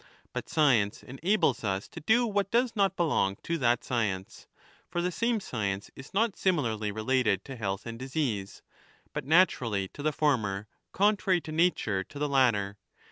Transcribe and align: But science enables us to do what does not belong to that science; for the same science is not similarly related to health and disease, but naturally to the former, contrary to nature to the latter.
But 0.33 0.49
science 0.49 1.03
enables 1.03 1.63
us 1.63 1.87
to 1.89 1.99
do 1.99 2.25
what 2.25 2.49
does 2.49 2.75
not 2.75 2.95
belong 2.97 3.35
to 3.43 3.59
that 3.59 3.83
science; 3.83 4.47
for 4.89 4.99
the 4.99 5.11
same 5.11 5.39
science 5.39 5.91
is 5.95 6.11
not 6.11 6.35
similarly 6.35 6.91
related 6.91 7.45
to 7.45 7.55
health 7.55 7.85
and 7.85 7.99
disease, 7.99 8.63
but 9.13 9.25
naturally 9.25 9.87
to 9.89 10.01
the 10.01 10.11
former, 10.11 10.67
contrary 10.91 11.39
to 11.41 11.51
nature 11.51 12.03
to 12.05 12.17
the 12.17 12.27
latter. 12.27 12.79